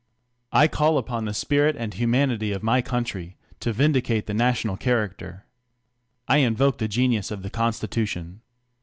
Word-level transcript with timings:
I 0.51 0.67
call 0.67 0.97
upon 0.97 1.25
the 1.25 1.31
spirit 1.35 1.75
and 1.77 1.93
humanity 1.93 2.51
of 2.53 2.63
my 2.63 2.81
country, 2.81 3.37
to 3.59 3.71
vindi 3.71 4.03
cate 4.03 4.25
the 4.25 4.33
national 4.33 4.75
character, 4.75 5.45
I 6.27 6.37
invoke 6.37 6.79
the 6.79 6.87
genius 6.87 7.29
of 7.29 7.43
the 7.43 7.51
constitution. 7.51 8.41